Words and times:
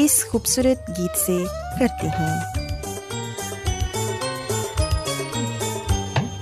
اس 0.00 0.14
خوبصورت 0.30 0.88
گیت 0.88 1.16
سے 1.18 1.36
کرتے 1.78 2.08
ہیں 2.08 2.36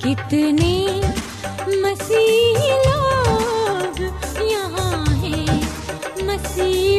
کتنے 0.00 1.00
مسیح 1.82 2.58
لوگ 2.86 4.00
یہاں 4.42 5.04
ہیں 5.22 5.60
مسیح 6.22 6.98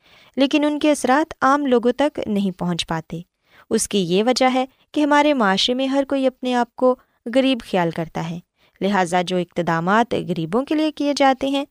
لیکن 0.35 0.63
ان 0.63 0.79
کے 0.79 0.91
اثرات 0.91 1.33
عام 1.41 1.65
لوگوں 1.65 1.91
تک 1.91 2.19
نہیں 2.25 2.59
پہنچ 2.59 2.87
پاتے۔ 2.87 3.21
اس 3.69 3.87
کی 3.87 3.97
یہ 3.97 4.23
وجہ 4.23 4.49
ہے 4.53 4.65
کہ 4.91 5.01
ہمارے 5.01 5.33
معاشرے 5.33 5.75
میں 5.75 5.87
ہر 5.87 6.03
کوئی 6.07 6.27
اپنے 6.27 6.53
آپ 6.53 6.75
کو 6.75 6.95
غریب 7.35 7.57
خیال 7.71 7.91
کرتا 7.91 8.29
ہے۔ 8.29 8.39
لہٰذا 8.81 9.21
جو 9.21 9.37
اقتدامات 9.37 10.13
غریبوں 10.13 10.65
کے 10.65 10.75
لیے 10.75 10.91
کیے 10.91 11.13
جاتے 11.17 11.47
ہیں، 11.47 11.65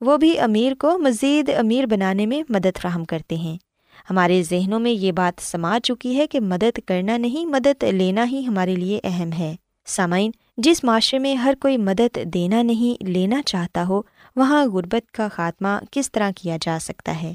وہ 0.00 0.16
بھی 0.16 0.38
امیر 0.38 0.74
کو 0.74 0.98
مزید 0.98 1.50
امیر 1.58 1.86
بنانے 1.86 2.26
میں 2.26 2.42
مدد 2.48 2.78
فراہم 2.82 3.04
کرتے 3.04 3.34
ہیں۔ 3.34 3.56
ہمارے 4.10 4.42
ذہنوں 4.42 4.80
میں 4.80 4.90
یہ 4.90 5.12
بات 5.12 5.42
سما 5.42 5.78
چکی 5.82 6.16
ہے 6.16 6.26
کہ 6.26 6.40
مدد 6.40 6.78
کرنا 6.86 7.16
نہیں، 7.16 7.46
مدد 7.46 7.82
لینا 7.82 8.24
ہی 8.24 8.46
ہمارے 8.46 8.74
لیے 8.74 9.00
اہم 9.04 9.32
ہے۔ 9.32 9.56
سامعین، 9.86 10.30
جس 10.56 10.84
معاشرے 10.84 11.18
میں 11.18 11.34
ہر 11.34 11.54
کوئی 11.60 11.76
مدد 11.76 12.18
دینا 12.24 12.62
نہیں، 12.62 13.04
لینا 13.04 13.42
چاہتا 13.46 13.84
ہو، 13.88 14.02
وہاں 14.36 14.66
غربت 14.66 15.12
کا 15.12 15.28
خاتمہ 15.28 15.68
کس 15.90 16.12
طرح 16.12 16.30
کیا 16.36 16.56
جا 16.60 16.78
سکتا 16.80 17.22
ہے؟ 17.22 17.34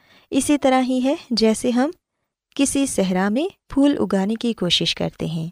اسی 0.31 0.57
طرح 0.57 0.81
ہی 0.81 1.01
ہے 1.03 1.15
جیسے 1.29 1.69
ہم 1.69 1.89
کسی 2.55 2.85
صحرا 2.85 3.29
میں 3.29 3.45
پھول 3.69 3.95
اگانے 3.99 4.35
کی 4.35 4.53
کوشش 4.53 4.95
کرتے 4.95 5.25
ہیں۔ 5.25 5.49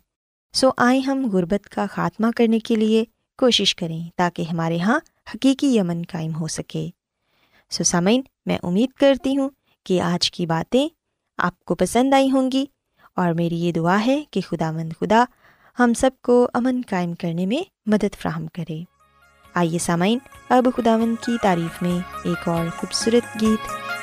سو 0.54 0.70
آئیں 0.78 1.02
ہم 1.02 1.30
غربت 1.34 1.70
کا 1.70 1.86
خاتمہ 1.92 2.28
کرنے 2.36 2.60
کے 2.60 2.76
لیے 2.76 3.04
کوشش 3.38 3.76
کریں 3.76 4.10
تاکہ 4.16 4.42
ہمارے 4.42 4.76
یہاں 4.76 5.00
حقیقی 5.36 5.80
امن 5.80 6.02
قائم 6.12 6.36
ہو 6.36 6.48
سکے۔ 6.48 6.90
سو 7.70 7.84
سامعین، 7.84 8.22
میں 8.46 8.58
امید 8.64 8.90
کرتی 8.92 9.38
ہوں 9.38 9.50
کہ 9.84 10.02
آج 10.02 10.32
کی 10.32 10.46
باتیں 10.46 10.88
آپ 11.38 11.60
کو 11.60 11.76
پسند 11.76 12.14
آئی 12.14 12.32
ہوں 12.32 12.52
گی 12.52 12.66
اور 13.16 13.34
میری 13.34 13.60
یہ 13.60 13.72
دعا 13.72 14.06
ہے 14.06 14.24
کہ 14.32 14.42
خدا 14.42 14.72
مند 14.72 14.94
خدا 15.00 15.26
ہم 15.80 15.94
سب 15.94 16.12
کو 16.22 16.50
امن 16.54 16.82
قائم 16.90 17.14
کرنے 17.14 17.46
میں 17.46 17.70
مدد 17.86 18.16
فراہم 18.20 18.48
کرے۔ 18.48 18.84
آئیے 19.54 19.78
سامعین، 19.78 20.20
اب 20.50 20.68
خدا 20.78 20.98
مند 20.98 21.16
کی 21.26 21.38
تعریف 21.42 21.82
میں 21.82 22.00
ایک 22.24 22.48
اور 22.48 22.66
خوبصورت 22.78 23.42
گیت 23.42 23.89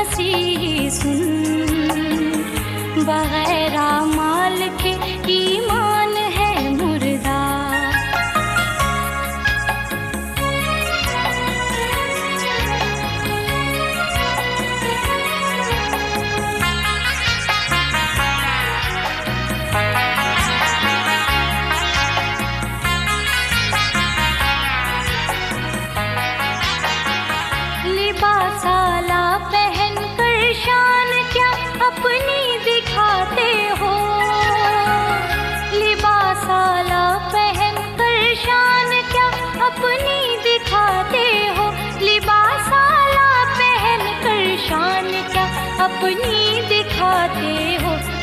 مسیحی 0.00 0.90
سن 0.90 1.20
بغیر 3.06 3.76
مال 4.16 4.62
کے 4.78 4.94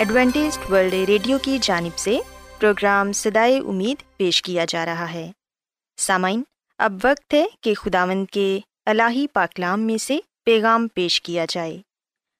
Adventist 0.00 0.58
World 0.70 0.94
Radio 0.94 1.38
کی 1.42 1.58
جانب 1.62 1.98
سے 1.98 2.18
پروگرام 2.58 3.12
سدائے 3.12 3.58
امید 3.58 4.16
پیش 4.16 4.42
کیا 4.42 4.64
جا 4.68 4.86
رہا 4.86 5.12
ہے۔ 5.12 5.32
سامعین، 5.96 6.42
اب 6.78 6.92
وقت 7.04 7.34
ہے 7.34 7.44
کہ 7.60 7.74
خداوند 7.74 8.26
کے 8.32 8.60
الہی 8.86 9.26
پاکلام 9.26 9.80
میں 9.80 9.98
سے 9.98 10.18
پیغام 10.44 10.88
پیش 10.94 11.22
کیا 11.22 11.46
جائے۔ 11.48 11.82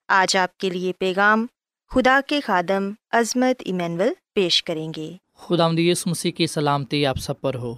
آج 0.08 0.36
آپ 0.36 0.58
کے 0.58 0.70
لیے 0.70 0.92
پیغام 0.92 1.46
خدا 1.90 2.20
کے 2.26 2.40
خادم 2.40 2.90
عظمت 3.10 3.62
ایمینول 3.64 4.08
پیش 4.34 4.64
کریں 4.64 4.92
گے۔ 4.96 5.16
خدا 5.38 5.68
مدیس 5.68 6.06
مسیح 6.06 6.32
کی 6.32 6.46
سلامتی 6.46 7.06
آپ 7.06 7.16
سب 7.16 7.40
پر 7.40 7.54
ہو۔ 7.54 7.76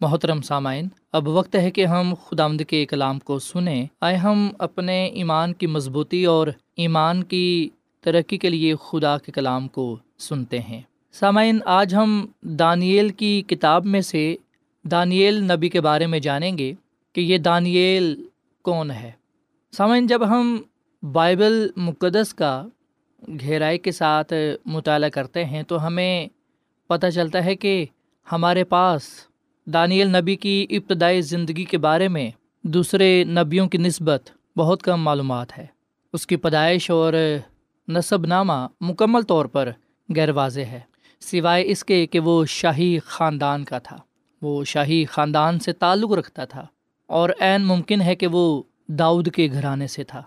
محترم 0.00 0.42
سامعین، 0.42 0.88
اب 1.12 1.28
وقت 1.28 1.56
ہے 1.56 1.70
کہ 1.70 1.86
ہم 1.86 2.14
خدا 2.14 2.46
مد 2.46 2.62
کے 2.68 2.86
کلام 2.86 3.18
کو 3.18 3.38
سنیں۔ 3.38 3.86
آئے 4.00 4.16
ہم 4.16 4.50
اپنے 4.58 5.06
ایمان 5.06 5.54
کی 5.54 5.66
مضبوطی 5.66 6.24
اور 6.24 6.46
ایمان 6.76 7.22
کی 7.22 7.70
ترقی 8.02 8.38
کے 8.38 8.50
لیے 8.50 8.74
خدا 8.74 9.18
کے 9.18 9.32
کلام 9.32 9.68
کو 9.68 9.96
سنتے 10.18 10.58
ہیں۔ 10.58 10.80
سامعین، 11.12 11.58
آج 11.64 11.94
ہم 11.94 12.26
دانیل 12.42 13.08
کی 13.08 13.42
کتاب 13.42 13.86
میں 13.86 14.00
سے 14.00 14.36
دانیل 14.82 15.42
نبی 15.42 15.68
کے 15.68 15.80
بارے 15.80 16.06
میں 16.06 16.18
جانیں 16.18 16.58
گے 16.58 16.72
کہ 17.12 17.20
یہ 17.20 17.38
دانیل 17.38 18.24
کون 18.62 18.90
ہے۔ 18.90 19.12
سامعین، 19.76 20.06
جب 20.06 20.28
ہم 20.28 20.62
بائبل 21.12 21.68
مقدس 21.76 22.34
کا 22.34 22.66
گہرائی 23.28 23.78
کے 23.78 23.92
ساتھ 23.92 24.32
مطالعہ 24.66 25.08
کرتے 25.08 25.44
ہیں 25.44 25.62
تو 25.62 25.86
ہمیں 25.86 26.28
پتہ 26.86 27.06
چلتا 27.06 27.44
ہے 27.44 27.54
کہ 27.54 27.84
ہمارے 28.32 28.64
پاس 28.64 29.02
دانیل 29.66 30.16
نبی 30.16 30.36
کی 30.36 30.66
ابتدائی 30.70 31.20
زندگی 31.20 31.64
کے 31.64 31.78
بارے 31.78 32.08
میں 32.08 32.30
دوسرے 32.62 33.24
نبیوں 33.24 33.68
کی 33.68 33.78
نسبت 33.78 34.30
بہت 34.56 34.82
کم 34.82 35.02
معلومات 35.02 35.58
ہے۔ 35.58 35.66
اس 36.12 36.26
کی 36.26 36.36
پیدائش 36.36 36.90
اور 36.90 37.12
نصب 37.92 38.26
نامہ 38.26 38.66
مکمل 38.80 39.22
طور 39.22 39.44
پر 39.44 39.70
غیر 40.16 40.30
واضح 40.30 40.60
ہے، 40.60 40.80
سوائے 41.20 41.64
اس 41.66 41.84
کے 41.84 42.06
کہ 42.06 42.20
وہ 42.20 42.44
شاہی 42.44 42.98
خاندان 43.04 43.64
کا 43.64 43.78
تھا۔ 43.78 43.96
وہ 44.42 44.64
شاہی 44.64 45.04
خاندان 45.04 45.58
سے 45.58 45.72
تعلق 45.72 46.12
رکھتا 46.12 46.44
تھا 46.44 46.66
اور 47.06 47.30
عین 47.40 47.62
ممکن 47.62 48.00
ہے 48.00 48.14
کہ 48.14 48.26
وہ 48.26 48.62
داؤد 48.88 49.28
کے 49.28 49.48
گھرانے 49.52 49.86
سے 49.86 50.04
تھا۔ 50.04 50.22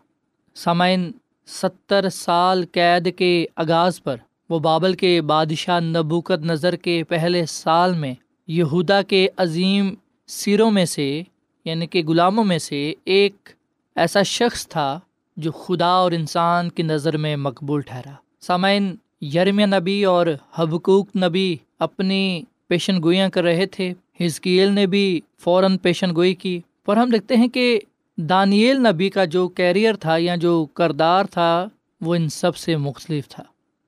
سامعین، 0.55 1.11
ستر 1.47 2.09
سال 2.09 2.65
قید 2.71 3.17
کے 3.17 3.45
آغاز 3.55 4.03
پر 4.03 4.15
وہ 4.49 4.59
بابل 4.59 4.93
کے 4.93 5.21
بادشاہ 5.21 5.79
نبوکت 5.79 6.45
نظر 6.45 6.75
کے 6.75 7.03
پہلے 7.03 7.45
سال 7.45 7.93
میں 7.93 8.13
یہودا 8.47 9.01
کے 9.01 9.27
عظیم 9.37 9.93
سیروں 10.27 10.71
میں 10.71 10.85
سے 10.85 11.23
یعنی 11.65 11.87
کہ 11.87 12.03
غلاموں 12.07 12.43
میں 12.43 12.57
سے 12.57 12.93
ایک 13.05 13.49
ایسا 13.95 14.21
شخص 14.23 14.67
تھا 14.67 14.99
جو 15.37 15.51
خدا 15.51 15.87
اور 15.87 16.11
انسان 16.11 16.69
کی 16.69 16.83
نظر 16.83 17.17
میں 17.17 17.35
مقبول 17.35 17.81
ٹھہرا۔ 17.81 18.11
سامعین 18.41 18.95
یرم 19.21 19.59
نبی 19.59 20.03
اور 20.03 20.27
حبکوک 20.53 21.09
نبی 21.15 21.55
اپنی 21.79 22.41
پیشن 22.67 23.03
گوئیاں 23.03 23.29
کر 23.29 23.43
رہے 23.43 23.65
تھے۔ 23.65 23.93
ہزکیل 24.21 24.71
نے 24.71 24.85
بھی 24.85 25.21
فوراً 25.39 25.77
پیشن 25.77 26.15
گوئی 26.15 26.35
کی۔ 26.35 26.61
پر 26.85 26.97
ہم 26.97 27.09
دیکھتے 27.09 27.35
ہیں 27.35 27.47
کہ 27.47 27.79
دانیل 28.17 28.77
نبی 28.77 29.09
کا 29.09 29.25
جو 29.25 29.47
کیریئر 29.47 29.95
تھا 29.95 30.17
یا 30.17 30.35
جو 30.35 30.65
کردار 30.65 31.25
تھا، 31.25 31.67
وہ 32.01 32.15
ان 32.15 32.29
سب 32.29 32.55
سے 32.55 32.77
مختلف 32.77 33.27
تھا۔ 33.27 33.43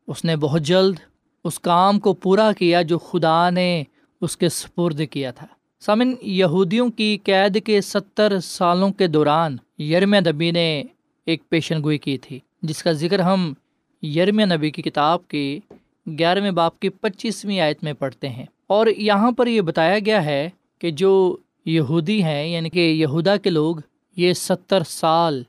اس 0.07 0.25
نے 0.25 0.35
بہت 0.35 0.61
جلد 0.61 0.95
اس 1.43 1.59
کام 1.59 1.99
کو 1.99 2.13
پورا 2.13 2.51
کیا 2.51 2.81
جو 2.81 2.97
خدا 2.97 3.49
نے 3.49 3.83
اس 4.21 4.37
کے 4.37 4.49
سپرد 4.49 5.01
کیا 5.11 5.31
تھا۔ 5.31 5.47
سامن 5.79 6.13
یہودیوں 6.21 6.89
کی 6.89 7.17
قید 7.23 7.63
کے 7.63 7.81
ستر 7.81 8.39
سالوں 8.39 8.91
کے 8.91 9.07
دوران 9.07 9.81
یرم 9.81 10.15
نبی 10.15 10.51
نے 10.51 10.83
ایک 11.27 11.49
پیشن 11.49 11.83
گوئی 11.83 11.97
کی 11.97 12.17
تھی، 12.17 12.39
جس 12.61 12.83
کا 12.83 12.91
ذکر 12.91 13.19
ہم 13.19 13.53
یرم 14.03 14.39
نبی 14.39 14.71
کی 14.71 14.81
کتاب 14.81 15.27
کے 15.27 15.59
گیارہویں 16.07 16.51
باپ 16.51 16.79
کی 16.79 16.89
پچیسویں 16.89 17.59
آیت 17.59 17.83
میں 17.83 17.93
پڑھتے 17.93 18.29
ہیں۔ 18.29 18.45
اور 18.67 18.87
یہاں 18.87 19.31
پر 19.31 19.47
یہ 19.47 19.61
بتایا 19.61 19.99
گیا 20.05 20.25
ہے 20.25 20.49
کہ 20.79 20.91
جو 20.91 21.37
یہودی 21.65 22.23
ہیں 22.23 22.47
یعنی 22.47 22.69
کہ 22.69 22.79
یہودا 22.79 23.37
کے 23.37 23.49
لوگ، 23.49 23.75
یہ 24.17 24.33
ستر 24.33 24.83
سال 24.87 25.43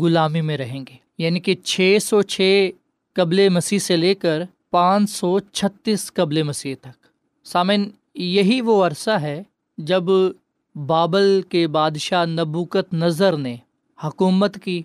غلامی 0.00 0.40
میں 0.40 0.56
رہیں 0.56 0.80
گے۔ 0.80 0.96
یعنی 1.18 1.40
کہ 1.40 1.54
چھ 1.64 1.98
سو 2.02 2.22
چھ 2.22 2.70
قبل 3.12 3.48
مسیح 3.48 3.78
سے 3.78 3.96
لے 3.96 4.14
کر 4.14 4.42
پانچ 4.70 5.10
سو 5.10 5.38
چھتیس 5.38 6.12
قبل 6.12 6.42
مسیح 6.42 6.74
تک۔ 6.80 7.06
سامن 7.46 7.84
یہی 8.14 8.60
وہ 8.60 8.86
عرصہ 8.86 9.10
ہے 9.10 9.42
جب 9.78 10.02
بابل 10.74 11.40
کے 11.48 11.68
بادشاہ 11.68 12.24
نبوکت 12.26 12.94
نظر 12.94 13.36
نے 13.36 13.56
حکومت 14.04 14.58
کی 14.64 14.82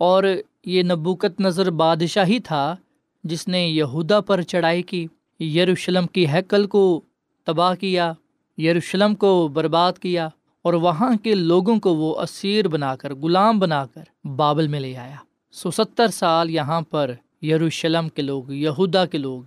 اور 0.00 0.24
یہ 0.66 0.82
نبوکت 0.82 1.40
نظر 1.40 1.70
بادشاہ 1.70 2.24
ہی 2.26 2.38
تھا 2.38 2.76
جس 3.24 3.48
نے 3.48 3.68
یہودا 3.68 4.20
پر 4.20 4.42
چڑھائی 4.42 4.82
کی۔ 4.82 5.06
یروشلم 5.40 6.06
کی 6.06 6.26
ہیکل 6.28 6.66
کو 6.66 7.00
تباہ 7.44 7.74
کیا، 7.74 8.12
یروشلم 8.58 9.14
کو 9.14 9.48
برباد 9.48 9.92
کیا 9.92 10.28
اور 10.62 10.74
وہاں 10.74 11.16
کے 11.16 11.34
لوگوں 11.34 11.76
کو 11.80 11.94
وہ 11.94 12.20
اسیر 12.20 12.68
بنا 12.68 12.96
کر، 12.96 13.14
غلام 13.14 13.58
بنا 13.58 13.86
کر 13.86 14.26
بابل 14.26 14.68
میں 14.68 14.80
لے 14.80 14.96
آیا۔ 14.96 15.16
سو 15.52 15.70
ستر 15.70 16.08
سال 16.08 16.50
یہاں 16.50 16.80
پر 16.80 17.14
یروشلم 17.42 18.08
کے 18.08 18.22
لوگ، 18.22 18.50
یہودا 18.52 19.06
کے 19.06 19.18
لوگ 19.18 19.42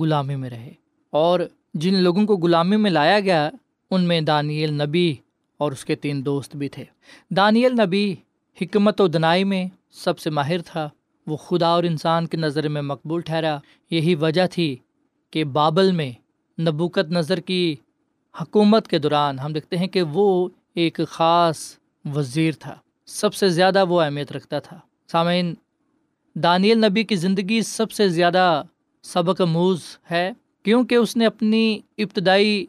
غلامی 0.00 0.36
میں 0.36 0.50
رہے 0.50 0.72
اور 1.10 1.40
جن 1.74 1.94
لوگوں 1.94 2.26
کو 2.26 2.36
غلامی 2.36 2.76
میں 2.76 2.90
لایا 2.90 3.20
گیا، 3.20 3.50
ان 3.90 4.04
میں 4.04 4.20
دانیل 4.20 4.72
نبی 4.72 5.14
اور 5.58 5.72
اس 5.72 5.84
کے 5.84 5.94
تین 5.94 6.24
دوست 6.24 6.56
بھی 6.56 6.68
تھے۔ 6.68 6.84
دانیل 7.30 7.72
نبی 7.86 8.14
حکمت 8.60 9.00
و 9.00 9.06
دنائی 9.06 9.44
میں 9.44 9.64
سب 9.92 10.18
سے 10.18 10.30
ماہر 10.30 10.62
تھا۔ 10.62 10.88
وہ 11.26 11.36
خدا 11.36 11.66
اور 11.66 11.84
انسان 11.84 12.26
کی 12.26 12.36
نظر 12.36 12.68
میں 12.68 12.82
مقبول 12.82 13.20
ٹھہرا۔ 13.20 13.58
یہی 13.90 14.14
وجہ 14.14 14.46
تھی 14.46 14.76
کہ 15.30 15.44
بابل 15.44 15.92
میں 15.92 16.12
نبوکت 16.60 17.10
نظر 17.10 17.40
کی 17.40 17.76
حکومت 18.40 18.88
کے 18.88 18.98
دوران 18.98 19.38
ہم 19.38 19.52
دیکھتے 19.52 19.76
ہیں 19.76 19.86
کہ 19.86 20.02
وہ 20.02 20.48
ایک 20.74 21.00
خاص 21.08 21.78
وزیر 22.14 22.52
تھا۔ 22.58 22.76
سب 23.06 23.34
سے 23.34 23.48
زیادہ 23.48 23.84
وہ 23.88 24.00
اہمیت 24.00 24.32
رکھتا 24.32 24.58
تھا۔ 24.58 24.78
سامعین، 25.12 25.54
دانیل 26.34 26.84
نبی 26.84 27.04
کی 27.04 27.16
زندگی 27.16 27.62
سب 27.62 27.92
سے 27.92 28.08
زیادہ 28.08 28.62
سبق 29.02 29.40
موز 29.40 29.80
ہے 30.10 30.30
کیونکہ 30.62 30.94
اس 30.94 31.16
نے 31.16 31.26
اپنی 31.26 31.78
ابتدائی 31.98 32.66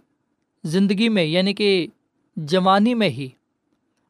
زندگی 0.63 1.09
میں 1.09 1.23
یعنی 1.23 1.53
کہ 1.53 1.87
جوانی 2.35 2.93
میں 2.93 3.09
ہی 3.09 3.29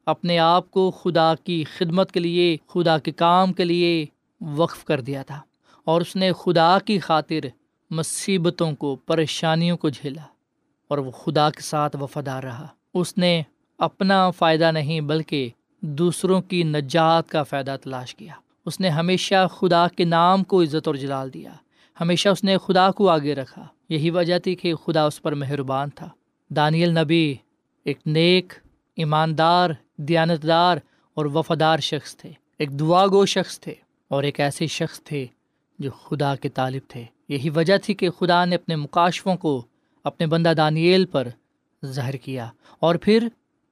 اپنے 0.06 0.38
آپ 0.38 0.70
کو 0.70 0.90
خدا 0.90 1.34
کی 1.44 1.64
خدمت 1.64 2.12
کے 2.12 2.20
لیے، 2.20 2.56
خدا 2.66 2.98
کے 2.98 3.12
کام 3.12 3.52
کے 3.52 3.64
لیے 3.64 4.06
وقف 4.40 4.84
کر 4.84 5.00
دیا 5.00 5.22
تھا 5.22 5.40
اور 5.84 6.00
اس 6.00 6.16
نے 6.16 6.32
خدا 6.32 6.78
کی 6.78 6.98
خاطر 6.98 7.48
مصیبتوں 7.90 8.72
کو، 8.72 8.96
پریشانیوں 8.96 9.76
کو 9.76 9.88
جھیلا 9.88 10.22
اور 10.88 10.98
وہ 10.98 11.10
خدا 11.10 11.50
کے 11.50 11.60
ساتھ 11.60 11.96
وفادار 12.00 12.42
رہا۔ 12.42 12.66
اس 12.94 13.18
نے 13.18 13.42
اپنا 13.78 14.30
فائدہ 14.30 14.72
نہیں 14.72 15.00
بلکہ 15.00 15.48
دوسروں 15.80 16.42
کی 16.42 16.62
نجات 16.62 17.28
کا 17.28 17.42
فائدہ 17.42 17.76
تلاش 17.82 18.14
کیا۔ 18.14 18.32
اس 18.66 18.80
نے 18.80 18.88
ہمیشہ 18.88 19.46
خدا 19.60 19.86
کے 19.88 20.04
نام 20.04 20.44
کو 20.44 20.62
عزت 20.62 20.86
اور 20.86 20.94
جلال 20.94 21.34
دیا۔ 21.34 21.52
ہمیشہ 22.00 22.28
اس 22.28 22.44
نے 22.44 22.56
خدا 22.66 22.90
کو 22.90 23.08
آگے 23.08 23.34
رکھا۔ 23.34 23.66
یہی 23.88 24.10
وجہ 24.10 24.38
تھی 24.38 24.54
کہ 24.54 24.74
خدا 24.74 25.04
اس 25.04 25.22
پر 25.22 25.34
مہربان 25.34 25.90
تھا۔ 25.90 26.08
دانیل 26.50 26.98
نبی 26.98 27.34
ایک 27.84 27.98
نیک 28.06 28.52
ایماندار 28.96 29.70
دیانتدار 29.96 30.76
اور 31.14 31.26
وفادار 31.26 31.78
شخص 31.78 32.16
تھے، 32.16 32.32
ایک 32.58 32.80
دعا 32.80 33.06
گو 33.06 33.26
شخص 33.26 33.60
تھے 33.60 33.74
اور 34.08 34.22
ایک 34.22 34.40
ایسے 34.40 34.66
شخص 34.66 35.00
تھے 35.00 35.26
جو 35.78 35.90
خدا 35.90 36.36
کے 36.36 36.48
طالب 36.48 36.82
تھے۔ 36.88 37.04
یہی 37.28 37.50
وجہ 37.50 37.76
تھی 37.76 37.94
کہ 37.94 38.10
خدا 38.10 38.44
نے 38.44 38.54
اپنے 38.54 38.76
مقاشفوں 38.76 39.36
کو 39.36 39.62
اپنے 40.04 40.26
بندہ 40.26 40.52
دانیل 40.56 41.04
پر 41.04 41.28
ظاہر 41.86 42.16
کیا 42.16 42.48
اور 42.80 42.94
پھر 42.94 43.28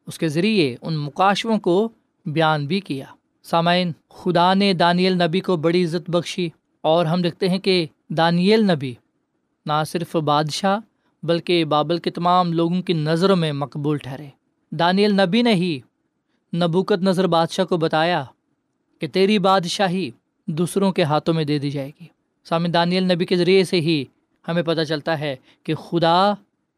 اس 0.07 0.19
کے 0.19 0.29
ذریعے 0.29 0.77
ان 0.83 0.97
مقاشوں 0.97 1.59
کو 1.59 1.89
بیان 2.27 2.67
بھی 2.67 2.81
کیا۔ 2.81 3.05
سامعین، 3.43 3.93
خدا 4.11 4.55
نے 4.55 4.73
دانیل 4.73 5.23
نبی 5.23 5.41
کو 5.41 5.57
بڑی 5.57 5.85
عزت 5.85 6.11
بخشی 6.11 6.49
اور 6.81 7.07
ہم 7.07 7.23
دیکھتے 7.23 7.49
ہیں 7.49 7.59
کہ 7.59 7.87
دانیل 8.09 8.71
نبی 8.71 8.95
نہ 9.67 9.83
صرف 9.87 10.17
بادشاہ 10.17 10.79
بلکہ 11.23 11.65
بابل 11.65 11.99
کے 11.99 12.11
تمام 12.11 12.53
لوگوں 12.53 12.83
کی 12.83 12.93
نظروں 12.93 13.37
میں 13.37 13.53
مقبول 13.53 13.99
ٹھہرے۔ 13.99 14.27
دانیل 14.71 15.21
نبی 15.21 15.43
نے 15.43 15.55
ہی 15.55 15.81
نبوکت 16.55 17.03
نظر 17.03 17.27
بادشاہ 17.27 17.65
کو 17.65 17.77
بتایا 17.77 18.25
کہ 19.01 19.07
تیری 19.07 19.39
بادشاہی 19.39 20.11
دوسروں 20.47 20.93
کے 20.93 21.03
ہاتھوں 21.03 21.35
میں 21.35 21.45
دے 21.45 21.59
دی 21.59 21.71
جائے 21.71 21.91
گی۔ 22.01 22.07
سامع 22.45 22.69
دانیل 22.75 23.13
نبی 23.13 23.27
کے 23.27 23.37
ذریعے 23.37 23.65
سے 23.65 23.81
ہی 23.81 24.05
ہمیں 24.49 24.63
پتہ 24.63 24.81
چلتا 24.81 25.19
ہے 25.19 25.37
کہ 25.63 25.75
خدا 25.75 26.33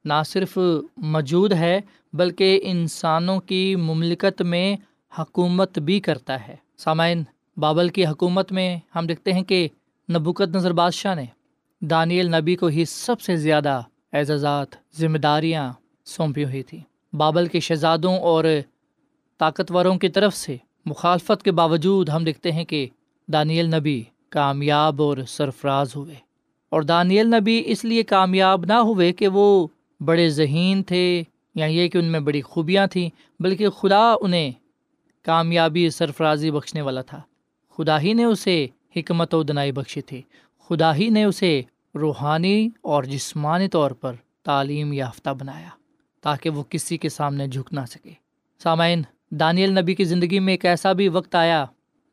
نہ 0.05 0.23
صرف 0.27 0.59
موجود 0.97 1.53
ہے 1.53 1.81
بلکہ 2.13 2.61
انسانوں 2.63 3.41
کی 3.41 3.77
مملکت 3.77 4.43
میں 4.43 4.77
حکومت 5.19 5.79
بھی 5.79 6.01
کرتا 6.01 6.49
ہے۔ 6.49 6.57
سامعین 6.77 7.23
بابل 7.57 7.89
کی 7.89 8.07
حکومت 8.07 8.53
میں 8.53 8.79
ہم 8.95 9.07
دیکھتے 9.07 9.33
ہیں 9.33 9.43
کہ 9.43 9.69
نبوکت 10.13 10.57
نظر 10.57 10.73
بادشاہ 10.73 11.15
نے 11.15 11.25
دانیل 11.81 12.35
نبی 12.35 12.57
کو 12.57 12.67
ہی 12.67 12.85
سب 12.85 13.21
سے 13.21 13.37
زیادہ 13.37 13.81
اعزازات، 14.13 14.67
ذمہ 15.01 15.19
داریاں 15.19 15.73
سونپی 16.05 16.45
ہوئی 16.45 16.63
تھیں 16.63 17.17
بابل 17.17 17.47
کے 17.47 17.61
شہزادوں 17.61 18.19
اور 18.19 18.45
طاقتوروں 19.39 19.99
کی 19.99 20.09
طرف 20.09 20.35
سے 20.35 20.57
مخالفت 20.87 21.43
کے 21.43 21.53
باوجود 21.53 22.09
ہم 22.09 22.25
دیکھتے 22.25 22.53
ہیں 22.53 22.65
کہ 22.65 22.89
دانیل 23.33 23.75
نبی 23.75 24.03
کامیاب 24.29 25.03
اور 25.03 25.19
سرفراز 25.29 25.97
ہوئے۔ 25.97 26.15
اور 26.71 26.83
دانیل 26.83 27.27
نبی 27.27 27.63
اس 27.67 27.85
لیے 27.85 28.03
کامیاب 28.03 28.65
نہ 28.65 28.73
ہوئے 28.73 29.13
کہ 29.13 29.29
وہ 29.29 29.67
بڑے 30.01 30.29
ذہین 30.29 30.83
تھے 30.83 31.23
یا 31.55 31.67
یہ 31.67 31.89
کہ 31.89 31.99
ان 31.99 32.05
میں 32.05 32.21
بڑی 32.21 32.43
خوبیاں 32.43 32.87
تھیں، 32.87 33.11
بلکہ 33.41 33.69
خدا 33.69 34.15
انہیں 34.21 34.53
کامیابی 35.23 35.91
سرفرازی 35.91 36.51
بخشنے 36.51 36.81
والا 36.81 37.03
تھا۔ 37.03 37.21
خدا 37.77 38.01
ہی 38.01 38.13
نے 38.13 38.25
اسے 38.25 38.67
حکمت 38.97 39.35
و 39.35 39.43
دنائی 39.43 39.73
بخشی 39.73 40.01
تھی 40.01 40.23
خدا 40.69 40.95
ہی 40.95 41.09
نے 41.09 41.25
اسے 41.25 41.63
روحانی 41.95 42.69
اور 42.83 43.05
جسمانی 43.05 43.69
طور 43.69 43.91
پر 43.91 44.13
تعلیم 44.43 44.93
یافتہ 44.93 45.31
بنایا 45.31 45.69
تاکہ 46.21 46.51
وہ 46.51 46.63
کسی 46.63 46.97
کے 46.97 47.09
سامنے 47.09 47.47
جھک 47.47 47.73
نہ 47.73 47.81
سکے۔ 47.89 48.11
سامعین 48.63 49.03
دانیل 49.31 49.79
نبی 49.79 49.95
کی 49.95 50.05
زندگی 50.05 50.39
میں 50.39 50.53
ایک 50.53 50.65
ایسا 50.65 50.93
بھی 50.93 51.09
وقت 51.09 51.35
آیا 51.35 51.65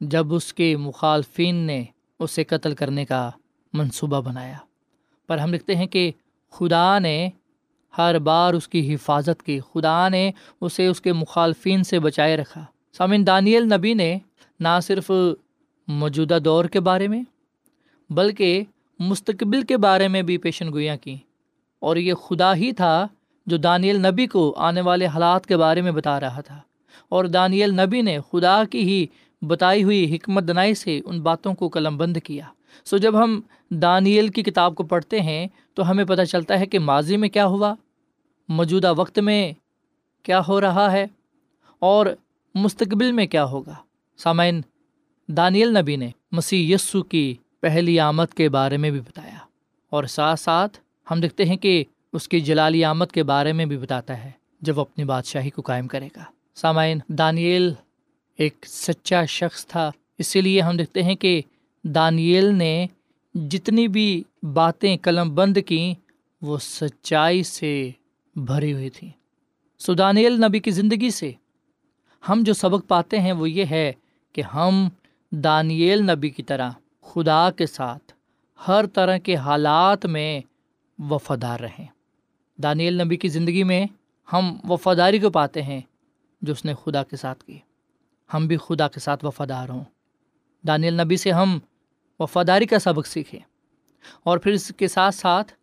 جب 0.01 0.33
اس 0.33 0.53
کے 0.53 0.77
مخالفین 0.77 1.55
نے 1.55 1.83
اسے 2.19 2.43
قتل 2.43 2.75
کرنے 2.75 3.05
کا 3.05 3.29
منصوبہ 3.73 4.21
بنایا۔ 4.21 4.57
پر 5.27 5.37
ہم 5.37 5.53
لکھتے 5.53 5.75
ہیں 5.75 5.85
کہ 5.85 6.11
خدا 6.51 6.99
نے 6.99 7.29
ہر 7.97 8.19
بار 8.19 8.53
اس 8.53 8.67
کی 8.67 8.93
حفاظت 8.93 9.43
کی، 9.43 9.59
خدا 9.59 10.09
نے 10.09 10.31
اسے 10.61 10.87
اس 10.87 11.01
کے 11.01 11.13
مخالفین 11.13 11.83
سے 11.83 11.99
بچائے 11.99 12.37
رکھا۔ 12.37 12.65
سامن 12.97 13.27
دانیل 13.27 13.63
نبی 13.63 13.93
نے 13.93 14.17
نہ 14.59 14.79
صرف 14.83 15.11
موجودہ 15.87 16.39
دور 16.45 16.65
کے 16.65 16.79
بارے 16.79 17.07
میں، 17.07 17.23
بلکہ 18.09 18.63
مستقبل 18.99 19.61
کے 19.61 19.77
بارے 19.77 20.07
میں 20.07 20.21
بھی 20.21 20.37
پیشن 20.37 20.71
گوئیاں 20.71 20.97
کیں۔ 20.97 21.17
اور 21.79 21.95
یہ 21.95 22.13
خدا 22.13 22.55
ہی 22.55 22.71
تھا 22.71 23.07
جو 23.45 23.57
دانیل 23.57 24.05
نبی 24.05 24.27
کو 24.27 24.53
آنے 24.57 24.81
والے 24.81 25.05
حالات 25.05 25.45
کے 25.45 25.57
بارے 25.57 25.81
میں 25.81 25.91
بتا 25.91 26.19
رہا 26.19 26.41
تھا۔ 26.41 26.61
اور 27.09 27.25
دانیل 27.25 27.73
نبی 27.73 28.01
نے 28.01 28.17
خدا 28.31 28.63
کی 28.71 28.79
ہی 28.79 29.05
بتائی 29.47 29.83
ہوئی 29.83 30.15
حکمت 30.15 30.47
دنائی 30.47 30.73
سے 30.73 31.01
ان 31.05 31.21
باتوں 31.21 31.53
کو 31.53 31.69
قلم 31.69 31.97
بند 31.97 32.17
کیا۔ 32.23 32.45
سو 32.85 32.97
جب 32.97 33.23
ہم 33.23 33.41
دانیل 33.69 34.27
کی 34.27 34.43
کتاب 34.43 34.75
کو 34.75 34.83
پڑھتے 34.83 35.21
ہیں 35.21 35.47
تو 35.73 35.91
ہمیں 35.91 36.05
پتہ 36.05 36.21
چلتا 36.21 36.59
ہے 36.59 36.65
کہ 36.65 36.79
ماضی 36.79 37.17
میں 37.17 37.29
کیا 37.29 37.45
ہوا۔ 37.45 37.73
موجودہ 38.49 38.93
وقت 38.97 39.19
میں 39.19 39.53
کیا 40.23 40.41
ہو 40.47 40.61
رہا 40.61 40.91
ہے 40.91 41.05
اور 41.79 42.05
مستقبل 42.55 43.11
میں 43.11 43.25
کیا 43.25 43.43
ہوگا۔ 43.45 43.75
سامعین، 44.17 44.61
دانیل 45.27 45.77
نبی 45.77 45.95
نے 45.95 46.09
مسیح 46.31 46.75
یسو 46.75 47.03
کی 47.03 47.35
پہلی 47.59 47.99
آمد 47.99 48.33
کے 48.33 48.49
بارے 48.49 48.77
میں 48.77 48.91
بھی 48.91 48.99
بتایا 48.99 49.37
اور 49.89 50.03
ساتھ 50.03 50.39
ساتھ 50.39 50.77
ہم 51.11 51.21
دیکھتے 51.21 51.45
ہیں 51.45 51.57
کہ 51.57 51.83
اس 52.13 52.27
کی 52.27 52.39
جلالی 52.39 52.83
آمد 52.83 53.05
کے 53.05 53.23
بارے 53.23 53.53
میں 53.53 53.65
بھی 53.65 53.77
بتاتا 53.77 54.23
ہے 54.23 54.31
جب 54.61 54.77
وہ 54.77 54.81
اپنی 54.81 55.03
بادشاہی 55.03 55.49
کو 55.49 55.61
قائم 55.61 55.87
کرے 55.87 56.07
گا۔ 56.15 56.23
سامعین، 56.55 56.99
دانیل 57.07 57.73
ایک 58.37 58.65
سچا 58.67 59.25
شخص 59.25 59.65
تھا۔ 59.65 59.91
اسی 60.17 60.41
لیے 60.41 60.61
ہم 60.61 60.77
دیکھتے 60.77 61.03
ہیں 61.03 61.15
کہ 61.15 61.41
دانیل 61.83 62.45
نے 62.45 62.87
جتنی 63.35 63.87
بھی 63.87 64.23
باتیں 64.53 64.97
قلم 65.01 65.35
بند 65.35 65.57
کیں، 65.65 65.93
وہ 66.41 66.57
سچائی 66.57 67.43
سے 67.43 67.89
بھری 68.35 68.73
ہوئی 68.73 68.89
تھیں۔ 68.89 69.09
سو 69.79 69.93
دانیل 69.93 70.41
نبی 70.41 70.59
کی 70.59 70.71
زندگی 70.71 71.09
سے 71.09 71.31
ہم 72.29 72.41
جو 72.45 72.53
سبق 72.53 72.87
پاتے 72.87 73.19
ہیں، 73.19 73.31
وہ 73.31 73.49
یہ 73.49 73.65
ہے 73.65 73.93
کہ 74.33 74.41
ہم 74.41 74.89
دانیل 75.31 76.11
نبی 76.11 76.29
کی 76.29 76.43
طرح 76.43 76.71
خدا 77.01 77.51
کے 77.51 77.65
ساتھ 77.65 78.13
ہر 78.67 78.85
طرح 78.85 79.17
کے 79.17 79.35
حالات 79.35 80.05
میں 80.05 80.41
وفادار 80.99 81.59
رہیں۔ 81.59 81.85
دانیل 82.57 83.01
نبی 83.01 83.15
کی 83.15 83.27
زندگی 83.27 83.63
میں 83.63 83.85
ہم 84.33 84.57
وفاداری 84.69 85.19
کو 85.19 85.29
پاتے 85.29 85.61
ہیں 85.61 85.81
جو 86.41 86.53
اس 86.53 86.65
نے 86.65 86.73
خدا 86.85 87.03
کے 87.03 87.15
ساتھ 87.15 87.43
کی۔ 87.43 87.59
ہم 88.33 88.47
بھی 88.47 88.57
خدا 88.57 88.87
کے 88.87 88.99
ساتھ 88.99 89.25
وفادار 89.25 89.69
ہوں۔ 89.69 89.83
دانیل 90.67 91.01
نبی 91.01 91.17
سے 91.17 91.31
ہم 91.31 91.59
وفاداری 92.19 92.65
کا 92.65 92.79
سبق 92.79 93.07
سیکھیں۔ 93.07 93.39
اور 94.23 94.37
پھر 94.37 94.51
اس 94.51 94.71
کے 94.77 94.87
ساتھ 94.87 95.15
ساتھ 95.15 95.53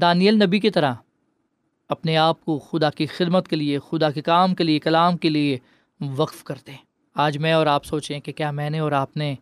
دانیل 0.00 0.44
نبی 0.44 0.60
کی 0.60 0.70
طرح 0.70 0.94
اپنے 1.88 2.16
آپ 2.16 2.44
کو 2.44 2.58
خدا 2.58 2.90
کی 2.90 3.06
خدمت 3.06 3.48
کے 3.48 3.56
لیے، 3.56 3.78
خدا 3.78 4.10
کے 4.10 4.22
کام 4.22 4.54
کے 4.54 4.64
لیے، 4.64 4.78
کلام 4.78 5.16
کے 5.16 5.28
لیے 5.28 5.58
وقف 6.00 6.44
کر 6.44 6.54
دیں 6.66 6.76
آج 7.14 7.38
میں 7.38 7.52
اور 7.52 7.66
آپ 7.66 7.84
سوچیں 7.84 8.20
کہ 8.20 8.32
کیا 8.32 8.50
میں 8.50 8.70
نے 8.70 8.78
اور 8.78 8.92
آپ 8.92 9.16
نے 9.16 9.34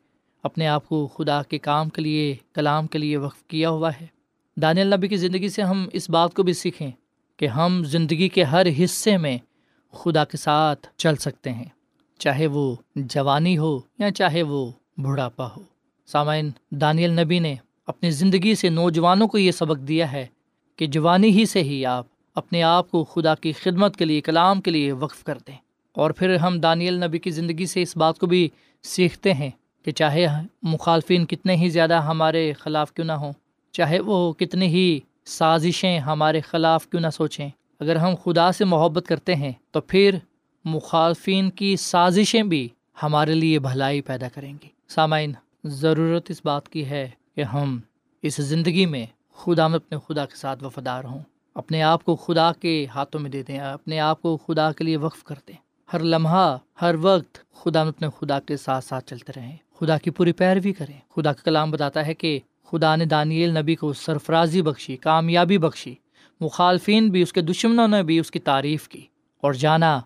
اپنے 0.42 0.66
آپ 0.66 0.88
کو 0.88 1.06
خدا 1.06 1.42
کے 1.42 1.58
کام 1.58 1.88
کے 1.88 2.02
لیے، 2.02 2.36
کلام 2.52 2.86
کے 2.86 2.98
لیے 2.98 3.16
وقف 3.16 3.42
کیا 3.42 3.70
ہوا 3.70 3.90
ہے۔ 4.00 4.06
دانیل 4.56 4.94
نبی 4.94 5.08
کی 5.08 5.16
زندگی 5.16 5.48
سے 5.48 5.62
ہم 5.62 5.88
اس 5.92 6.10
بات 6.10 6.34
کو 6.34 6.42
بھی 6.42 6.52
سیکھیں 6.52 6.90
کہ 7.36 7.46
ہم 7.46 7.82
زندگی 7.84 8.28
کے 8.28 8.42
ہر 8.42 8.66
حصے 8.84 9.16
میں 9.16 9.38
خدا 9.94 10.24
کے 10.24 10.36
ساتھ 10.36 10.86
چل 10.96 11.16
سکتے 11.16 11.52
ہیں، 11.52 11.64
چاہے 12.20 12.46
وہ 12.46 12.74
جوانی 12.96 13.56
ہو 13.58 13.78
یا 13.98 14.10
چاہے 14.10 14.42
وہ 14.42 14.70
بڑھاپا 14.98 15.46
ہو۔ 15.46 15.62
سامعین، 16.08 16.50
دانیل 16.70 17.20
نبی 17.20 17.38
نے 17.38 17.54
اپنی 17.88 18.10
زندگی 18.10 18.54
سے 18.54 18.68
نوجوانوں 18.68 19.28
کو 19.28 19.38
یہ 19.38 19.50
سبق 19.50 19.86
دیا 19.88 20.10
ہے 20.12 20.26
کہ 20.78 20.86
جوانی 20.86 21.30
ہی 21.30 21.44
سے 21.46 21.62
ہی 21.62 21.84
آپ 21.86 22.06
اپنے 22.36 22.62
آپ 22.62 22.90
کو 22.90 23.04
خدا 23.04 23.34
کی 23.34 23.52
خدمت 23.52 23.96
کے 23.96 24.04
لیے، 24.04 24.20
کلام 24.20 24.60
کے 24.60 24.70
لیے 24.70 24.92
وقف 24.92 25.24
کر 25.24 25.38
دیں 25.46 25.56
اور 25.96 26.10
پھر 26.10 26.36
ہم 26.36 26.58
دانیل 26.60 27.02
نبی 27.04 27.18
کی 27.18 27.30
زندگی 27.30 27.66
سے 27.66 27.82
اس 27.82 27.96
بات 27.96 28.18
کو 28.18 28.26
بھی 28.26 28.48
سیکھتے 28.84 29.32
ہیں 29.32 29.50
کہ 29.86 29.90
چاہے 29.90 30.26
مخالفین 30.62 31.24
کتنے 31.26 31.56
ہی 31.56 31.68
زیادہ 31.68 32.00
ہمارے 32.02 32.52
خلاف 32.52 32.92
کیوں 32.92 33.06
نہ 33.06 33.12
ہوں، 33.12 33.32
چاہے 33.74 34.00
وہ 34.00 34.32
کتنی 34.32 34.66
ہی 34.66 35.00
سازشیں 35.26 35.98
ہمارے 35.98 36.40
خلاف 36.40 36.86
کیوں 36.88 37.02
نہ 37.02 37.10
سوچیں 37.12 37.48
اگر 37.80 37.96
ہم 37.96 38.14
خدا 38.24 38.52
سے 38.52 38.64
محبت 38.64 39.06
کرتے 39.06 39.34
ہیں 39.34 39.52
تو 39.70 39.80
پھر 39.80 40.18
مخالفین 40.64 41.50
کی 41.50 41.76
سازشیں 41.76 42.42
بھی 42.42 42.68
ہمارے 43.02 43.34
لیے 43.34 43.58
بھلائی 43.58 44.00
پیدا 44.00 44.28
کریں 44.28 44.52
گی۔ 44.62 44.68
سامعین، 44.88 45.32
ضرورت 45.64 46.30
اس 46.30 46.40
بات 46.44 46.68
کی 46.68 46.86
ہے 46.86 47.10
کہ 47.34 47.42
ہم 47.42 47.80
اس 48.22 48.36
زندگی 48.36 48.86
میں 48.86 49.06
خدا 49.34 49.68
میں 49.68 49.76
اپنے 49.76 49.98
خدا 50.08 50.26
کے 50.26 50.36
ساتھ 50.36 50.64
وفادار 50.64 51.04
ہوں۔ 51.04 51.18
اپنے 51.54 51.82
آپ 51.82 52.04
کو 52.04 52.16
خدا 52.16 52.52
کے 52.52 52.86
ہاتھوں 52.94 53.20
میں 53.20 53.30
دے 53.30 53.42
دیں، 53.42 53.58
اپنے 53.58 54.00
آپ 54.00 54.22
کو 54.22 54.36
خدا 54.36 54.72
کے 54.72 54.84
لیے 54.84 54.96
وقف 54.96 55.24
کر 55.24 55.34
دیں۔ 55.48 55.56
ہر 55.92 55.98
لمحہ، 55.98 56.56
ہر 56.82 56.94
وقت 57.00 57.54
خدا 57.54 57.82
میں 57.82 57.92
اپنے 57.92 58.08
خدا 58.20 58.40
کے 58.40 58.56
ساتھ 58.56 58.84
ساتھ 58.84 59.06
چلتے 59.06 59.32
رہیں۔ 59.36 59.56
خدا 59.80 59.98
کی 59.98 60.10
پوری 60.10 60.32
پیروی 60.32 60.72
کریں۔ 60.72 60.98
خدا 61.16 61.32
کا 61.32 61.42
کلام 61.44 61.70
بتاتا 61.70 62.06
ہے 62.06 62.14
کہ 62.14 62.40
خدا 62.64 62.96
نے 62.96 63.04
دانیل 63.04 63.58
نبی 63.58 63.74
کو 63.74 63.92
سرفرازی 63.92 64.62
بخشی، 64.62 64.96
کامیابی 64.96 65.58
بخشی۔ 65.58 65.94
مخالفین 66.40 67.08
بھی 67.08 67.22
اس 67.22 67.32
کے 67.32 67.40
دشمنوں 67.40 67.88
نے 67.88 68.02
بھی 68.02 68.18
اس 68.18 68.30
کی 68.30 68.38
تعریف 68.38 68.88
کی 68.88 69.06
اور 69.40 69.52
جانا 69.52 70.00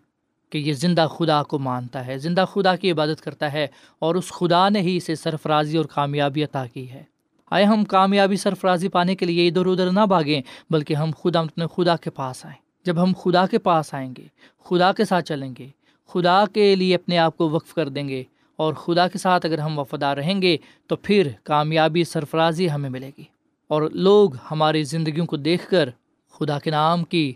کہ 0.50 0.58
یہ 0.58 0.72
زندہ 0.72 1.06
خدا 1.18 1.42
کو 1.42 1.58
مانتا 1.58 2.06
ہے، 2.06 2.18
زندہ 2.18 2.44
خدا 2.52 2.76
کی 2.76 2.90
عبادت 2.90 3.20
کرتا 3.20 3.52
ہے 3.52 3.66
اور 3.98 4.14
اس 4.14 4.32
خدا 4.32 4.68
نے 4.68 4.80
ہی 4.80 4.96
اسے 4.96 5.14
سرفرازی 5.14 5.76
اور 5.76 5.84
کامیابی 5.84 6.44
عطا 6.44 6.66
کی 6.66 6.90
ہے۔ 6.90 7.02
آئے 7.50 7.64
ہم 7.64 7.84
کامیابی 7.84 8.36
سرفرازی 8.36 8.88
پانے 8.88 9.14
کے 9.14 9.26
لیے 9.26 9.48
ادھر 9.48 9.66
ادھر 9.66 9.90
نہ 9.90 10.06
بھاگیں، 10.08 10.42
بلکہ 10.70 10.94
ہم 10.94 11.10
خدا 11.22 11.40
اپنے 11.40 11.64
خدا 11.74 11.96
کے 11.96 12.10
پاس 12.10 12.46
آئیں۔ 12.46 12.58
جب 12.84 13.02
ہم 13.02 13.12
خدا 13.22 13.46
کے 13.46 13.58
پاس 13.58 13.94
آئیں 13.94 14.14
گے، 14.18 14.26
خدا 14.64 14.92
کے 14.92 15.04
ساتھ 15.04 15.24
چلیں 15.24 15.54
گے، 15.58 15.68
خدا 16.08 16.44
کے 16.54 16.76
لیے 16.76 16.94
اپنے 16.94 17.18
آپ 17.18 17.36
کو 17.36 17.50
وقف 17.50 17.74
کر 17.74 17.88
دیں 17.88 18.08
گے 18.08 18.22
اور 18.56 18.74
خدا 18.74 19.08
کے 19.08 19.18
ساتھ 19.18 19.46
اگر 19.46 19.58
ہم 19.58 19.78
وفادار 19.78 20.16
رہیں 20.16 20.42
گے، 20.42 20.56
تو 20.86 20.96
پھر 20.96 21.28
کامیابی 21.42 22.04
سرفرازی 22.04 22.70
ہمیں 22.70 22.90
ملے 22.90 23.10
گی۔ 23.18 23.24
اور 23.68 23.82
لوگ 23.82 24.30
ہماری 24.50 24.84
زندگیوں 24.84 25.26
کو 25.26 25.36
دیکھ 25.36 25.70
کر 25.70 25.88
خدا 26.34 26.58
کے 26.58 26.70
نام 26.70 27.04
کی 27.04 27.32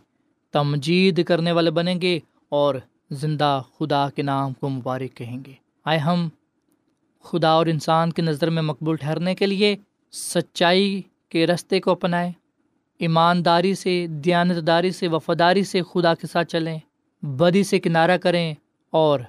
تمجید 0.52 1.24
کرنے 1.24 1.52
والے 1.52 1.70
بنیں 1.70 2.00
گے 2.00 2.18
اور 2.48 2.74
زندہ 3.11 3.61
خدا 3.78 4.11
کے 4.11 4.22
نام 4.22 4.52
کو 4.52 4.68
مبارک 4.68 5.16
کہیں 5.16 5.38
گے۔ 5.46 5.52
آئے 5.84 5.98
ہم 5.98 6.28
خدا 7.22 7.48
اور 7.48 7.66
انسان 7.66 8.12
کی 8.12 8.22
نظر 8.22 8.50
میں 8.50 8.62
مقبول 8.62 8.96
ٹھہرنے 8.96 9.34
کے 9.34 9.46
لیے 9.46 9.76
سچائی 10.12 11.02
کے 11.28 11.46
رستے 11.46 11.80
کو 11.80 11.90
اپنائیں، 11.90 12.32
ایمانداری 12.98 13.74
سے 13.74 14.06
دیانت 14.11 14.66
داری 14.66 14.90
سے، 14.90 15.08
وفاداری 15.08 15.64
سے 15.64 15.82
خدا 15.82 16.14
کے 16.14 16.26
ساتھ 16.26 16.48
چلیں 16.48 16.78
بدی 17.22 17.62
سے 17.62 17.80
کنارہ 17.80 18.16
کریں 18.16 18.54
اور 18.90 19.20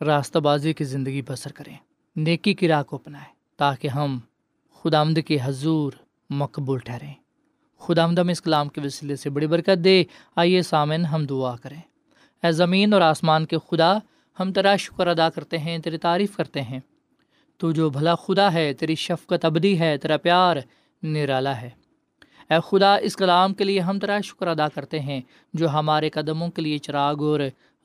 راستہ 0.00 0.38
بازی 0.38 0.72
کی 0.72 0.84
زندگی 0.84 1.22
بسر 1.22 1.52
کریں، 1.52 1.76
نیکی 2.16 2.54
کی 2.54 2.68
راہ 2.68 2.82
کو 2.82 2.96
اپنائیں 2.96 3.32
تاکہ 3.56 3.88
ہم 3.88 4.18
خدا 4.82 5.00
آمد 5.00 5.18
کے 5.26 5.38
حضور 5.42 5.92
مقبول 6.30 6.78
ٹھہریں۔ 6.78 7.14
خدا 7.78 8.04
آمدم 8.04 8.28
اس 8.28 8.42
کلام 8.42 8.68
کے 8.68 8.80
وسیلے 8.80 9.16
سے 9.16 9.30
بڑی 9.30 9.46
برکت 9.46 9.84
دے۔ 9.84 10.04
آئیے 10.36 10.62
سامن 10.62 11.06
ہم 11.06 11.26
دعا 11.26 11.56
کریں۔ 11.56 11.80
اے 12.42 12.52
زمین 12.52 12.92
اور 12.92 13.00
آسمان 13.00 13.46
کے 13.46 13.56
خدا، 13.70 13.98
ہم 14.40 14.52
تیرا 14.52 14.76
شکر 14.76 15.06
ادا 15.06 15.30
کرتے 15.30 15.58
ہیں، 15.58 15.78
تیری 15.78 15.98
تعریف 15.98 16.36
کرتے 16.36 16.62
ہیں۔ 16.62 16.80
تو 17.56 17.72
جو 17.72 17.90
بھلا 17.90 18.14
خدا 18.14 18.52
ہے، 18.52 18.72
تیری 18.72 18.94
شفقت 18.94 19.44
ابدی 19.44 19.80
ہے، 19.80 19.96
تیرا 19.96 20.16
پیار 20.16 20.56
نرالا 21.02 21.60
ہے۔ 21.60 21.70
اے 22.50 22.56
خدا، 22.68 22.96
اس 22.96 23.16
کلام 23.16 23.54
کے 23.54 23.64
لیے 23.64 23.80
ہم 23.80 23.98
تیرا 23.98 24.20
شکر 24.20 24.46
ادا 24.46 24.68
کرتے 24.68 25.00
ہیں، 25.00 25.20
جو 25.54 25.68
ہمارے 25.68 26.10
قدموں 26.10 26.48
کے 26.48 26.62
لیے 26.62 26.78
چراغ 26.78 27.16
اور 27.22 27.40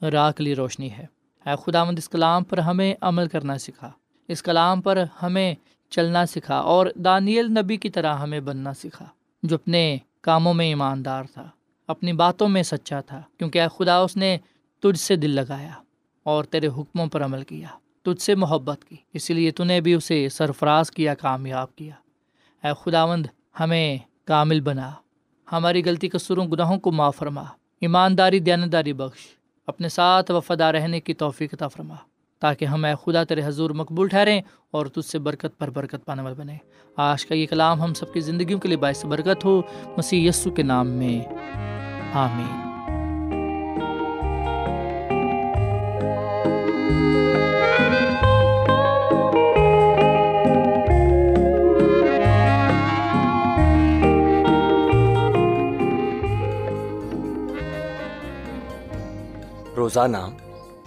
راہ 0.05 0.31
کے 0.31 0.43
لیے 0.43 0.53
روشنی 0.53 0.91
ہے۔ 0.91 1.05
اے 1.45 1.49
خدا 1.65 1.83
مند 1.83 1.99
اس 1.99 2.09
کلام 2.09 2.43
پر 2.43 2.57
ہمیں 2.57 2.93
عمل 3.01 3.27
کرنا 3.27 3.57
سکھا۔ 3.57 3.91
اس 4.27 4.43
کلام 4.43 4.81
پر 4.81 5.03
ہمیں 5.21 5.55
چلنا 5.89 6.25
سکھا 6.25 6.55
اور 6.55 6.87
دانیل 6.95 7.45
نبی 7.45 7.77
کی 7.77 7.89
طرح 7.89 8.15
ہمیں 8.15 8.39
بننا 8.39 8.73
سکھا۔ 8.73 9.05
جو 9.43 9.55
اپنے 9.55 9.97
کاموں 10.21 10.53
میں 10.53 10.65
ایماندار 10.65 11.23
تھا، 11.33 11.49
اپنی 11.87 12.13
باتوں 12.13 12.47
میں 12.47 12.63
سچا 12.63 13.01
تھا، 13.01 13.21
کیونکہ 13.37 13.61
اے 13.61 13.67
خدا 13.77 13.97
اس 13.97 14.17
نے 14.17 14.37
تجھ 14.79 14.99
سے 14.99 15.15
دل 15.15 15.29
لگایا 15.29 15.71
اور 16.23 16.43
تیرے 16.43 16.67
حکموں 16.67 17.07
پر 17.07 17.23
عمل 17.25 17.43
کیا، 17.43 17.67
تجھ 18.01 18.21
سے 18.21 18.35
محبت 18.35 18.85
کی 18.85 18.95
اسی 19.13 19.33
لیے 19.33 19.51
تو 19.51 19.63
نے 19.63 19.81
بھی 19.81 19.93
اسے 19.93 20.29
سرفراز 20.29 20.91
کیا، 20.91 21.13
کامیاب 21.13 21.75
کیا۔ 21.75 21.95
اے 22.63 22.71
خداوند، 22.81 23.25
ہمیں 23.59 23.97
کامل 24.25 24.61
بنا، 24.61 24.91
ہماری 25.51 25.83
غلطی 25.85 26.09
قصوروں، 26.09 26.45
گناہوں 26.47 26.79
کو 26.79 26.91
معاف 26.91 27.15
فرما، 27.15 27.43
ایمانداری، 27.81 28.39
دیانتداری 28.39 28.93
بخش، 28.93 29.19
اپنے 29.67 29.89
ساتھ 29.89 30.31
وفادہ 30.31 30.63
رہنے 30.63 30.99
کی 30.99 31.13
توفیق 31.13 31.53
عطا 31.53 31.67
فرما۔ 31.67 31.95
تاکہ 32.43 32.65
ہم 32.65 32.85
اے 32.85 32.93
خدا 33.03 33.23
تیرے 33.23 33.41
حضور 33.45 33.69
مقبول 33.69 34.07
ٹھہریں 34.07 34.41
اور 34.71 34.85
تجھ 34.85 35.05
سے 35.05 35.19
برکت 35.19 35.59
پر 35.59 35.69
برکت 35.69 36.05
پانے 36.05 36.21
والے 36.21 36.35
بنے 36.35 36.57
آج 36.97 37.25
کا 37.25 37.35
یہ 37.35 37.45
کلام 37.45 37.81
ہم 37.81 37.93
سب 37.93 38.13
کی 38.13 38.19
زندگیوں 38.19 38.59
کے 38.59 38.67
لیے 38.67 38.77
باعث 38.77 39.05
برکت 39.05 39.45
ہو۔ 39.45 39.61
مسیح 39.97 40.29
یسو 40.29 40.51
کے 40.51 40.63
نام 40.63 40.87
میں۔ 40.87 41.33
آمین۔ 42.13 42.69
روزانہ 59.77 60.17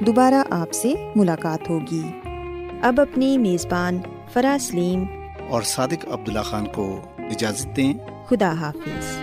دوبارہ 0.00 0.42
آپ 0.50 0.72
سے 0.72 0.94
ملاقات 1.16 1.70
ہوگی۔ 1.70 2.02
اب 2.82 3.00
اپنی 3.00 3.38
میزبان 3.38 3.98
فرا 4.32 4.56
سلیم 4.60 5.04
اور 5.48 5.62
صادق 5.62 6.04
عبداللہ 6.10 6.40
خان 6.40 6.64
کو 6.66 7.00
اجازت 7.18 7.76
دیں۔ 7.76 7.94
خدا 8.28 8.52
حافظ۔ 8.52 9.18